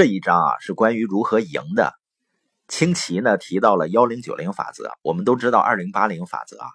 [0.00, 1.92] 这一章啊是关于如何赢的。
[2.68, 6.68] 清奇呢提到了幺零九零法则，我们都知道二零八零法则啊。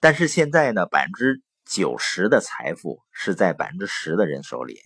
[0.00, 4.80] 但是现在呢，百分之九十的财富是在百分之十的人手里，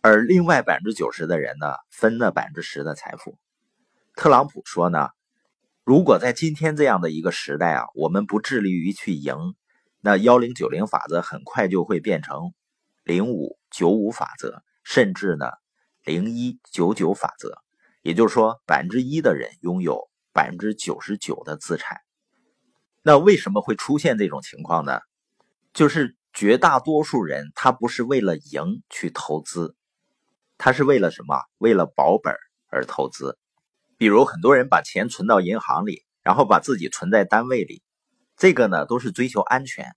[0.00, 3.36] 而另外百分之九十的人呢，分了百分之十的财富。
[4.14, 5.10] 特朗普说呢，
[5.84, 9.36] 如果在今天这样的一个时代啊，我们不致力于去赢，
[10.00, 12.54] 那幺零九零法则很快就会变成
[13.04, 15.44] 零五九五法则，甚至呢
[16.04, 17.58] 零一九九法则。
[18.02, 21.98] 也就是说，百分之一的人拥有百分之九十九的资产。
[23.02, 25.00] 那为什么会出现这种情况呢？
[25.72, 29.76] 就是绝大多数人他不是为了赢去投资，
[30.56, 31.42] 他是为了什么？
[31.58, 32.34] 为了保本
[32.70, 33.38] 而投资。
[33.98, 37.82] 比如很多人把钱存到银行里，然后把自己存在单位里，
[38.36, 39.94] 这个呢都是追求安全。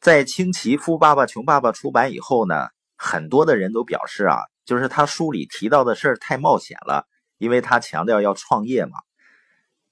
[0.00, 2.68] 在清奇《富爸爸穷爸爸》出版以后呢，
[3.02, 7.08] 很多的人都表示啊，就是他书里提到的事儿太冒险了。
[7.38, 8.92] 因为他强调要创业嘛，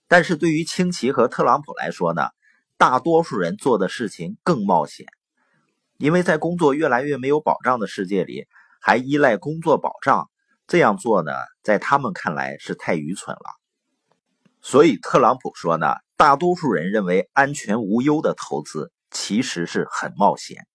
[0.06, 2.28] 但是对于清奇和特朗普来说呢，
[2.76, 5.08] 大多数人做的事情更冒险，
[5.98, 8.46] 因为在工作越来越没有保障的世界里，
[8.80, 10.30] 还依赖工作保障，
[10.68, 11.32] 这样做呢，
[11.64, 13.58] 在他们看来是太愚蠢了。
[14.60, 20.68] 所以特朗普说呢，大多数人认为安全无忧的投资其实是很冒险。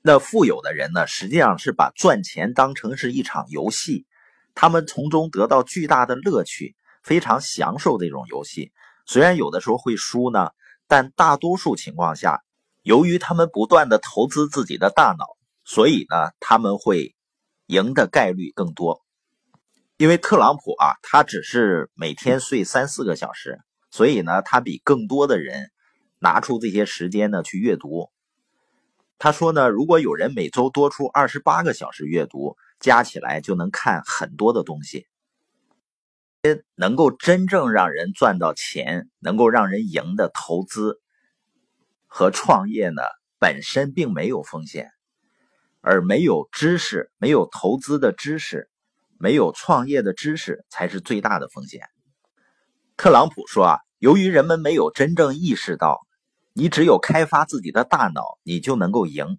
[0.00, 4.06] 那富有的人呢，实际上是把赚钱当成是一场游戏。
[4.54, 8.72] 他们从中得到巨大的乐趣，非常享受这种游戏。
[9.06, 10.50] 虽然有的时候会输呢，
[10.86, 12.42] 但大多数情况下，
[12.82, 15.26] 由于他们不断的投资自己的大脑，
[15.64, 17.14] 所以呢，他们会
[17.66, 19.02] 赢的概率更多。
[19.96, 23.58] 因为特朗普啊，他只是每天睡三四个小时，
[23.90, 25.70] 所以呢，他比更多的人
[26.20, 28.10] 拿出这些时间呢去阅读。
[29.18, 32.56] 他说呢，如果有人每周多出二十八个小时阅读。
[32.80, 35.08] 加起来就能看很多的东西，
[36.76, 41.00] 能够真正让人赚到钱、能够让人赢的投资
[42.06, 43.02] 和创业呢，
[43.40, 44.92] 本身并没有风险，
[45.80, 48.70] 而没有知识、没有投资的知识、
[49.18, 51.80] 没有创业的知识才是最大的风险。
[52.96, 56.06] 特朗普说啊，由于人们没有真正意识到，
[56.58, 59.38] 你只有开发自己的大脑，你就能够赢，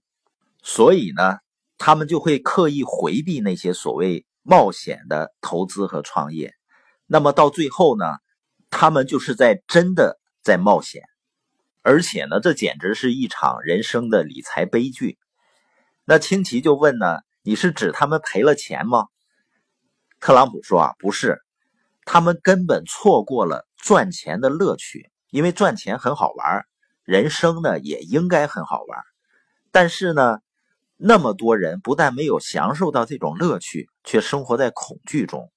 [0.63, 1.37] 所以呢。
[1.81, 6.53] 他们就会刻意回避那些所谓冒险的投资和创业，
[7.05, 8.03] 那么到最后呢，
[8.69, 11.03] 他们就是在真的在冒险，
[11.83, 15.17] 而且呢，这简直是一场人生的理财悲剧。
[16.03, 19.05] 那清奇就问呢，你是指他们赔了钱吗？
[20.19, 21.41] 特朗普说啊，不是，
[22.03, 26.65] 他们根本错过了赚钱的乐趣，因为赚钱很好玩，
[27.09, 28.99] 人生呢也应该很好玩，
[29.71, 30.37] 但是呢。
[31.01, 35.49] 那么多人不但没有享受到这种乐趣，却生活在恐惧中，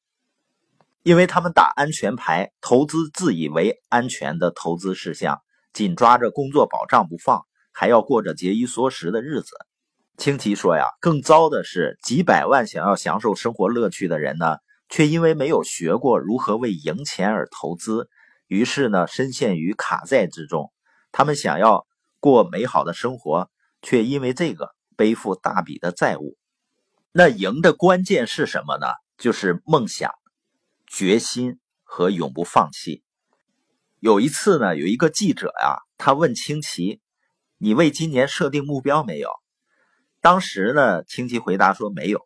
[1.02, 5.40] 因为他们打安全牌，投资自以为安全的投资事项，
[5.72, 7.42] 紧抓着工作保障不放，
[7.72, 9.56] 还要过着节衣缩食的日子。
[10.16, 14.58] 清奇说呀，更糟的是，几百万想要享受生活乐趣的人呢，
[14.88, 18.08] 却因为没有学过如何为赢钱而投资，
[18.46, 20.70] 于是呢，深陷于卡债之中。
[21.12, 21.86] 他们想要
[22.18, 23.48] 过美好的生活，
[23.80, 24.74] 却因为这个。
[24.94, 26.36] 背负大笔的债务，
[27.12, 28.86] 那赢的关键是什么呢？
[29.16, 30.12] 就是梦想、
[30.86, 33.02] 决心和永不放弃。
[34.00, 37.00] 有一次呢，有一个记者呀，他问清奇
[37.56, 39.30] ：“你为今年设定目标没有？”
[40.20, 42.20] 当时呢，清奇回答说：“没有。”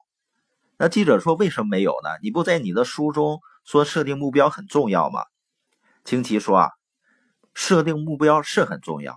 [0.77, 2.11] 那记者说：“为什么没有呢？
[2.21, 5.23] 你不在你的书中说设定目标很重要吗？”
[6.05, 6.71] 清奇说：“啊，
[7.57, 9.17] 设定目标是很重要，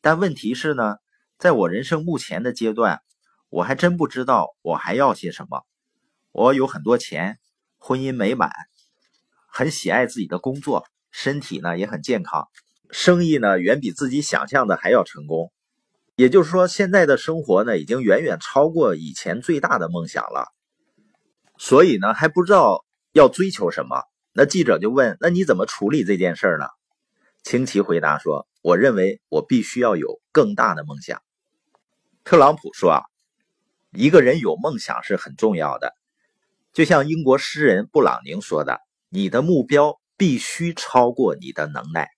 [0.00, 0.96] 但问题是呢。”
[1.38, 3.02] 在我人生目前的阶段，
[3.50, 5.66] 我还真不知道我还要些什么。
[6.32, 7.38] 我有很多钱，
[7.76, 8.50] 婚姻美满，
[9.46, 12.48] 很喜爱自己的工作，身体呢也很健康，
[12.90, 15.52] 生意呢远比自己想象的还要成功。
[16.14, 20.46] 也就是说，现在的生活呢已经远远超过以前最大的梦想了。
[21.58, 24.04] 所以呢还不知道要追求什么。
[24.32, 26.64] 那记者就问：“那你怎么处理这件事儿呢？”
[27.46, 31.22] 清奇回答说：“我认为我必须要有更大的梦想。”
[32.24, 33.02] 特朗普说：“啊，
[33.92, 35.94] 一个人有梦想是很重要的，
[36.72, 42.08] 就像英国诗人布朗宁说的：‘你的目标必须超过你的能耐。’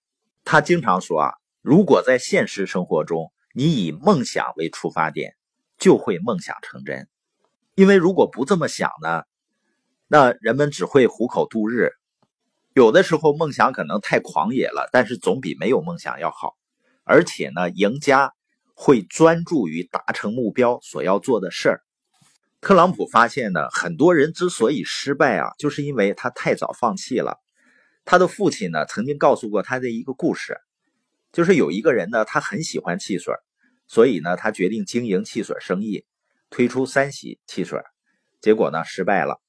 [0.43, 5.35] 他经常说：‘啊，如果在现实生活中你以梦想为出发点，
[5.77, 7.07] 就会梦想成真。
[7.75, 9.21] 因为如果不这么想呢，
[10.07, 11.91] 那人们只会糊口度日。
[12.79, 16.55] 有的时候梦想可能太狂野了，但是总比没有梦想要好。
[17.03, 18.33] 而且呢，赢家。”
[18.81, 21.81] 会专注于达成目标所要做的事儿，
[22.61, 27.39] 特朗普发现呢，很多人之所以失败啊，就是因为他太早放弃了。
[28.05, 30.57] 他的父亲呢，曾经告诉过他的一个故事，
[31.33, 33.35] 就是有一个人呢，他很喜欢汽水，
[33.85, 36.05] 所以呢，他决定经营汽水生意，
[36.49, 37.81] 推出三喜汽水，
[38.39, 39.41] 结果呢，失败了。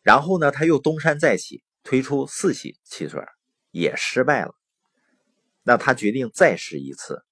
[0.00, 3.22] 然后呢，他又东山再起，推出四喜汽水，
[3.70, 4.54] 也失败了。
[5.62, 7.22] 那他决定再试一次，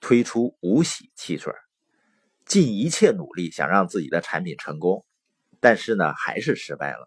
[0.00, 1.52] 推出五喜汽水。
[2.44, 5.06] 尽一切努力想让自己的产品成功，
[5.60, 7.06] 但是呢，还是失败了。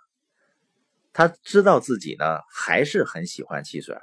[1.14, 3.98] 他知道自己呢还是很喜欢汽水，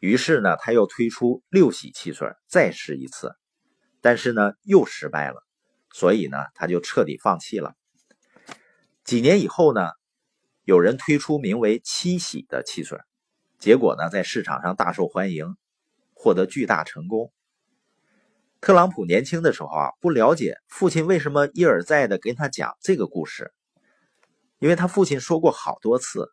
[0.00, 3.34] 于是呢，他又推出六喜汽水，再试一次，
[4.00, 5.42] 但是呢，又失败了。
[5.92, 7.74] 所以呢，他就彻底放弃了。
[9.04, 9.90] 几年以后呢，
[10.66, 12.98] 有人推出名为七喜的汽水，
[13.60, 15.54] 结果呢，在市场上大受欢迎，
[16.12, 17.32] 获得巨大成功。
[18.60, 23.52] 特朗普年轻的时候啊，不了解父亲为什么一而再的跟他讲这个故事，
[24.58, 26.32] 因为他父亲说过好多次。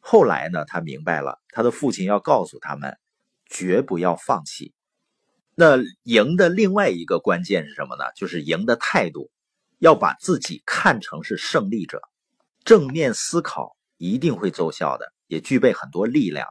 [0.00, 2.96] 后来呢，他明白了，他的父亲要告诉他们，
[3.44, 4.72] 绝不要放弃。
[5.54, 8.04] 那赢的另外一个关键是什么呢？
[8.16, 9.30] 就是赢的态度，
[9.80, 12.00] 要把自己看成是胜利者，
[12.64, 16.48] 正面思考一定会奏效的，也具备很多力量。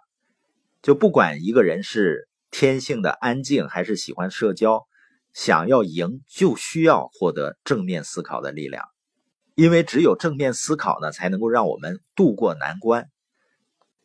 [0.82, 2.28] 就不管一个人是。
[2.56, 4.86] 天性的安静还是喜欢社交，
[5.34, 8.86] 想要赢就需要获得正面思考的力量，
[9.56, 13.10] 因为只有正面思考呢，才能够让我们渡过难关。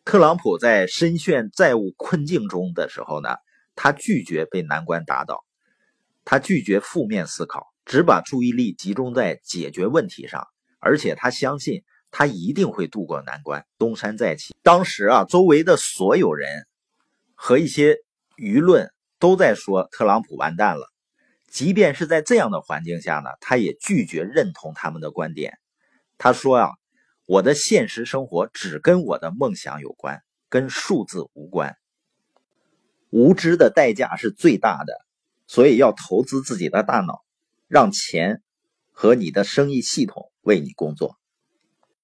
[0.06, 3.36] 特朗普在深陷债务困境中的时候呢，
[3.74, 5.44] 他拒绝被难关打倒，
[6.24, 10.48] 他拒绝负面思考，只把注意力集中在解决问题上，
[10.80, 14.56] 而且他相信他一定会渡过难关，东山再起。
[14.62, 16.66] 当时啊，周围的所有人
[17.34, 17.98] 和一些。
[18.40, 20.92] 舆论都在说特朗普完蛋了，
[21.50, 25.58] 即便是在这样的环境下呢，他也拒绝认同他们的观点。
[26.18, 26.70] 他说啊，
[27.26, 31.76] 我的现实生活只跟我的梦想有关，跟数字无关。
[33.10, 34.92] 无知的代价是最大的，
[35.48, 37.24] 所以要投资自己的大脑，
[37.66, 38.40] 让钱
[38.92, 41.18] 和你的生意系统为你工作。